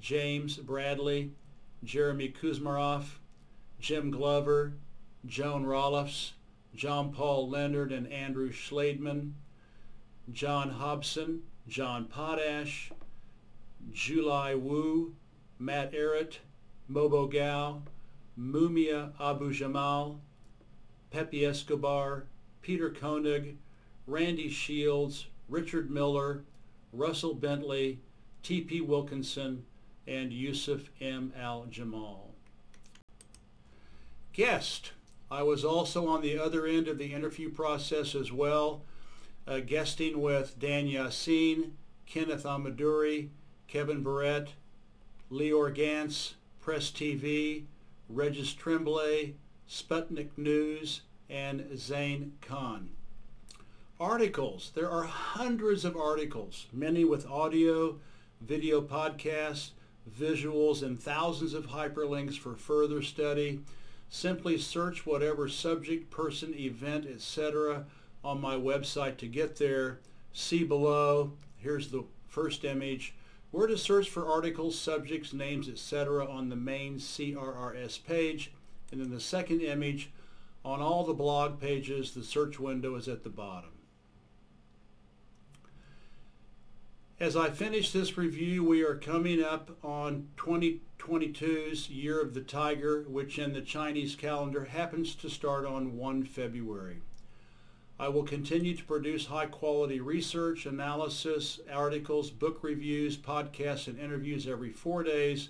James 0.00 0.58
Bradley, 0.58 1.30
Jeremy 1.82 2.28
Kuzmarov, 2.28 3.04
Jim 3.80 4.10
Glover, 4.10 4.74
Joan 5.26 5.66
Rolfs, 5.66 6.34
John 6.74 7.12
Paul 7.12 7.48
Leonard 7.48 7.92
and 7.92 8.10
Andrew 8.12 8.50
Schladman, 8.52 9.32
John 10.30 10.70
Hobson, 10.70 11.42
John 11.66 12.04
Potash, 12.06 12.92
July 13.92 14.54
Wu, 14.54 15.14
Matt 15.58 15.92
Errett, 15.92 16.38
Mobo 16.90 17.30
Gao, 17.30 17.82
Mumia 18.38 19.12
Abu 19.20 19.52
Jamal, 19.52 20.20
Pepe 21.10 21.44
Escobar, 21.44 22.26
Peter 22.62 22.90
Koenig, 22.90 23.56
Randy 24.06 24.48
Shields, 24.48 25.26
Richard 25.48 25.90
Miller, 25.90 26.44
Russell 26.92 27.34
Bentley, 27.34 28.00
T.P. 28.42 28.80
Wilkinson, 28.80 29.64
and 30.06 30.32
Yusuf 30.32 30.90
M. 31.00 31.32
Al-Jamal. 31.36 32.34
Guest. 34.32 34.92
I 35.30 35.42
was 35.42 35.64
also 35.64 36.06
on 36.06 36.22
the 36.22 36.38
other 36.38 36.66
end 36.66 36.86
of 36.86 36.98
the 36.98 37.12
interview 37.12 37.50
process 37.50 38.14
as 38.14 38.30
well, 38.30 38.82
uh, 39.46 39.58
guesting 39.58 40.20
with 40.20 40.58
Dan 40.58 40.86
Yassin, 40.86 41.72
Kenneth 42.06 42.44
Amaduri, 42.44 43.30
Kevin 43.66 44.02
Barrett, 44.02 44.50
Leor 45.30 45.76
Gantz, 45.76 46.34
Press 46.60 46.90
TV, 46.90 47.64
Regis 48.08 48.52
Tremblay, 48.52 49.34
Sputnik 49.68 50.30
News, 50.36 51.02
and 51.28 51.76
Zane 51.76 52.34
Khan. 52.40 52.90
Articles. 53.98 54.70
There 54.74 54.90
are 54.90 55.04
hundreds 55.04 55.84
of 55.84 55.96
articles, 55.96 56.66
many 56.72 57.04
with 57.04 57.26
audio, 57.26 57.98
video 58.40 58.80
podcasts, 58.80 59.70
visuals, 60.08 60.82
and 60.82 61.00
thousands 61.00 61.54
of 61.54 61.68
hyperlinks 61.68 62.38
for 62.38 62.54
further 62.54 63.02
study. 63.02 63.60
Simply 64.08 64.56
search 64.58 65.04
whatever 65.04 65.48
subject, 65.48 66.10
person, 66.10 66.54
event, 66.54 67.06
etc. 67.06 67.86
on 68.24 68.40
my 68.40 68.54
website 68.54 69.16
to 69.18 69.26
get 69.26 69.56
there. 69.56 70.00
See 70.32 70.64
below. 70.64 71.32
Here's 71.56 71.88
the 71.88 72.04
first 72.28 72.64
image. 72.64 73.14
Where 73.50 73.66
to 73.66 73.78
search 73.78 74.10
for 74.10 74.30
articles, 74.30 74.78
subjects, 74.78 75.32
names, 75.32 75.68
etc. 75.68 76.26
on 76.26 76.48
the 76.48 76.56
main 76.56 76.96
CRRS 76.96 78.04
page. 78.04 78.52
And 78.92 79.00
then 79.00 79.10
the 79.10 79.20
second 79.20 79.60
image, 79.60 80.10
on 80.64 80.80
all 80.80 81.04
the 81.04 81.14
blog 81.14 81.60
pages, 81.60 82.12
the 82.12 82.22
search 82.22 82.58
window 82.58 82.94
is 82.96 83.08
at 83.08 83.22
the 83.22 83.30
bottom. 83.30 83.70
As 87.18 87.34
I 87.34 87.48
finish 87.48 87.92
this 87.92 88.18
review, 88.18 88.62
we 88.62 88.82
are 88.84 88.94
coming 88.94 89.42
up 89.42 89.70
on 89.82 90.28
2022's 90.36 91.88
Year 91.88 92.20
of 92.20 92.34
the 92.34 92.42
Tiger, 92.42 93.06
which 93.08 93.38
in 93.38 93.54
the 93.54 93.62
Chinese 93.62 94.14
calendar 94.14 94.66
happens 94.66 95.14
to 95.14 95.30
start 95.30 95.64
on 95.64 95.96
1 95.96 96.24
February. 96.24 96.98
I 97.98 98.08
will 98.08 98.24
continue 98.24 98.76
to 98.76 98.84
produce 98.84 99.24
high 99.24 99.46
quality 99.46 99.98
research, 99.98 100.66
analysis, 100.66 101.58
articles, 101.72 102.30
book 102.30 102.58
reviews, 102.60 103.16
podcasts, 103.16 103.86
and 103.86 103.98
interviews 103.98 104.46
every 104.46 104.70
four 104.70 105.02
days. 105.02 105.48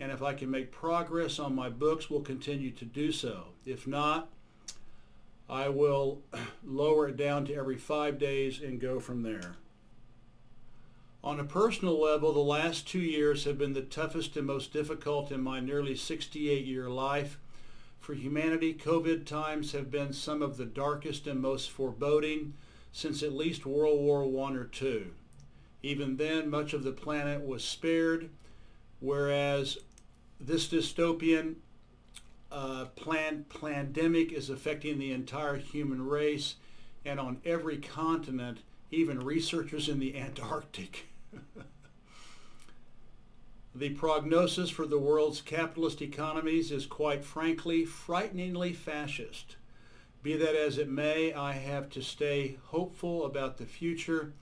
And 0.00 0.12
if 0.12 0.22
I 0.22 0.34
can 0.34 0.50
make 0.50 0.70
progress 0.70 1.38
on 1.38 1.54
my 1.54 1.70
books, 1.70 2.10
we'll 2.10 2.20
continue 2.20 2.72
to 2.72 2.84
do 2.84 3.10
so. 3.10 3.44
If 3.64 3.86
not, 3.86 4.28
I 5.48 5.70
will 5.70 6.20
lower 6.62 7.08
it 7.08 7.16
down 7.16 7.46
to 7.46 7.54
every 7.54 7.78
five 7.78 8.18
days 8.18 8.60
and 8.60 8.78
go 8.78 9.00
from 9.00 9.22
there. 9.22 9.56
On 11.22 11.38
a 11.38 11.44
personal 11.44 12.00
level, 12.00 12.32
the 12.32 12.40
last 12.40 12.88
two 12.88 13.00
years 13.00 13.44
have 13.44 13.58
been 13.58 13.74
the 13.74 13.82
toughest 13.82 14.38
and 14.38 14.46
most 14.46 14.72
difficult 14.72 15.30
in 15.30 15.42
my 15.42 15.60
nearly 15.60 15.92
68-year 15.92 16.88
life. 16.88 17.38
For 17.98 18.14
humanity, 18.14 18.72
COVID 18.72 19.26
times 19.26 19.72
have 19.72 19.90
been 19.90 20.14
some 20.14 20.40
of 20.40 20.56
the 20.56 20.64
darkest 20.64 21.26
and 21.26 21.38
most 21.38 21.70
foreboding 21.70 22.54
since 22.90 23.22
at 23.22 23.34
least 23.34 23.66
World 23.66 24.00
War 24.00 24.22
I 24.22 24.54
or 24.54 24.70
II. 24.80 25.08
Even 25.82 26.16
then, 26.16 26.48
much 26.48 26.72
of 26.72 26.84
the 26.84 26.92
planet 26.92 27.46
was 27.46 27.62
spared, 27.62 28.30
whereas 28.98 29.76
this 30.40 30.68
dystopian 30.68 31.56
uh, 32.50 32.86
plan- 32.96 33.44
pandemic 33.60 34.32
is 34.32 34.48
affecting 34.48 34.98
the 34.98 35.12
entire 35.12 35.56
human 35.56 36.06
race 36.06 36.56
and 37.04 37.20
on 37.20 37.40
every 37.44 37.76
continent, 37.76 38.60
even 38.90 39.20
researchers 39.20 39.88
in 39.88 39.98
the 39.98 40.16
Antarctic. 40.16 41.06
the 43.74 43.90
prognosis 43.90 44.70
for 44.70 44.86
the 44.86 44.98
world's 44.98 45.40
capitalist 45.40 46.02
economies 46.02 46.70
is 46.70 46.86
quite 46.86 47.24
frankly 47.24 47.84
frighteningly 47.84 48.72
fascist. 48.72 49.56
Be 50.22 50.36
that 50.36 50.54
as 50.54 50.76
it 50.76 50.88
may, 50.88 51.32
I 51.32 51.52
have 51.52 51.88
to 51.90 52.02
stay 52.02 52.58
hopeful 52.66 53.24
about 53.24 53.56
the 53.56 53.64
future 53.64 54.34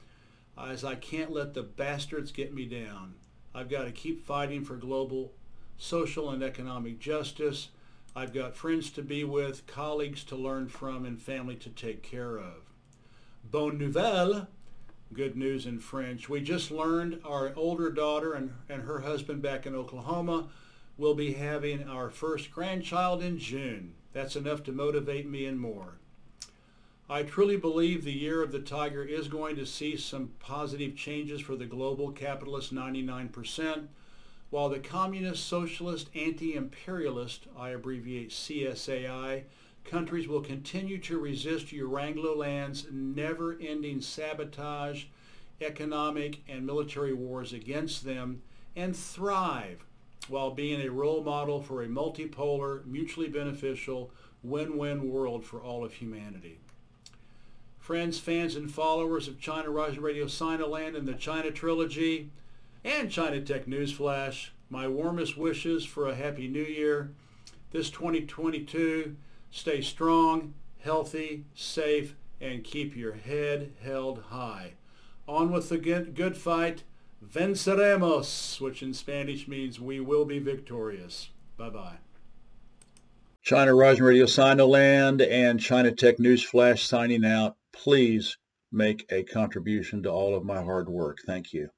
as 0.59 0.85
I 0.85 0.97
can't 0.97 1.31
let 1.31 1.55
the 1.55 1.63
bastards 1.63 2.33
get 2.33 2.53
me 2.53 2.65
down. 2.65 3.15
I've 3.55 3.69
got 3.69 3.85
to 3.85 3.93
keep 3.93 4.27
fighting 4.27 4.65
for 4.65 4.77
global 4.77 5.33
social 5.77 6.31
and 6.31 6.43
economic 6.43 6.99
justice. 6.99 7.69
I've 8.17 8.35
got 8.35 8.57
friends 8.57 8.91
to 8.93 9.03
be 9.03 9.23
with, 9.23 9.67
colleagues 9.67 10.25
to 10.25 10.37
learn 10.37 10.69
from, 10.69 11.05
and 11.05 11.21
family 11.21 11.55
to 11.57 11.71
take 11.71 12.03
care 12.03 12.37
of. 12.39 12.68
Bonne 13.51 13.79
nouvelle, 13.79 14.47
good 15.15 15.35
news 15.35 15.65
in 15.65 15.79
French. 15.79 16.29
We 16.29 16.43
just 16.43 16.71
learned 16.71 17.21
our 17.25 17.55
older 17.57 17.91
daughter 17.91 18.35
and, 18.35 18.53
and 18.69 18.83
her 18.83 19.01
husband 19.01 19.41
back 19.41 19.65
in 19.65 19.75
Oklahoma 19.75 20.49
will 20.99 21.15
be 21.15 21.33
having 21.33 21.89
our 21.89 22.11
first 22.11 22.51
grandchild 22.51 23.23
in 23.23 23.39
June. 23.39 23.95
That's 24.13 24.37
enough 24.37 24.63
to 24.65 24.73
motivate 24.73 25.27
me 25.27 25.47
and 25.47 25.59
more. 25.59 25.95
I 27.09 27.23
truly 27.23 27.57
believe 27.57 28.05
the 28.05 28.13
year 28.13 28.43
of 28.43 28.53
the 28.53 28.59
tiger 28.59 29.03
is 29.03 29.29
going 29.29 29.57
to 29.57 29.65
see 29.65 29.97
some 29.97 30.33
positive 30.41 30.95
changes 30.95 31.41
for 31.41 31.57
the 31.57 31.65
global 31.65 32.13
capitalist 32.13 32.75
99%, 32.75 33.87
while 34.51 34.69
the 34.69 34.79
communist, 34.79 35.47
socialist, 35.47 36.11
anti-imperialist, 36.15 37.47
I 37.57 37.71
abbreviate 37.71 38.29
CSAI, 38.29 39.45
countries 39.89 40.29
will 40.29 40.41
continue 40.41 40.99
to 40.99 41.19
resist 41.19 41.73
Land's 41.73 42.87
never-ending 42.91 44.01
sabotage, 44.01 45.05
economic 45.61 46.41
and 46.49 46.65
military 46.65 47.13
wars 47.13 47.53
against 47.53 48.05
them, 48.05 48.43
and 48.77 48.97
thrive 48.97 49.85
while 50.29 50.51
being 50.51 50.81
a 50.81 50.91
role 50.91 51.23
model 51.23 51.63
for 51.63 51.83
a 51.83 51.89
multipolar, 51.89 52.85
mutually 52.87 53.29
beneficial, 53.29 54.11
win-win 54.43 55.11
world 55.11 55.45
for 55.45 55.61
all 55.61 55.85
of 55.85 55.95
humanity. 55.95 56.59
Friends, 57.79 58.19
fans, 58.19 58.55
and 58.55 58.71
followers 58.71 59.27
of 59.29 59.41
China 59.41 59.71
Rising 59.71 60.03
Radio 60.03 60.27
Sinoland 60.27 60.97
and 60.97 61.09
the 61.09 61.15
China 61.15 61.51
Trilogy 61.51 62.31
and 62.85 63.11
China 63.11 63.41
Tech 63.41 63.65
Newsflash, 63.67 64.51
my 64.69 64.87
warmest 64.87 65.39
wishes 65.39 65.85
for 65.85 66.07
a 66.07 66.15
happy 66.15 66.47
new 66.47 66.63
year. 66.63 67.11
This 67.71 67.89
2022 67.91 69.17
Stay 69.51 69.81
strong, 69.81 70.55
healthy, 70.81 71.45
safe, 71.55 72.15
and 72.41 72.63
keep 72.65 72.97
your 72.97 73.15
head 73.15 73.73
held 73.83 74.25
high. 74.31 74.75
On 75.27 75.51
with 75.51 75.69
the 75.69 75.79
good 75.79 76.37
fight. 76.37 76.85
Venceremos, 77.25 78.61
which 78.61 78.83
in 78.83 78.95
Spanish 78.95 79.49
means 79.49 79.81
we 79.81 79.99
will 80.01 80.25
be 80.25 80.39
victorious. 80.39 81.31
Bye-bye. 81.57 81.97
China 83.43 83.75
Rising 83.75 84.05
Radio 84.05 84.27
Sinoland 84.27 85.27
and 85.29 85.59
China 85.59 85.91
Tech 85.91 86.19
News 86.19 86.43
Flash 86.43 86.87
signing 86.87 87.25
out. 87.25 87.57
Please 87.73 88.37
make 88.71 89.07
a 89.11 89.23
contribution 89.25 90.03
to 90.03 90.11
all 90.11 90.37
of 90.37 90.45
my 90.45 90.63
hard 90.63 90.89
work. 90.89 91.19
Thank 91.27 91.53
you. 91.53 91.71